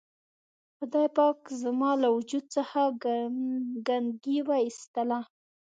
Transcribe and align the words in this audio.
خدای 0.77 1.07
پاک 1.17 1.39
زما 1.61 1.91
له 2.01 2.07
وجود 2.15 2.45
څخه 2.55 2.81
ګندګي 3.87 4.39
و 4.47 4.49
اېستله. 4.65 5.19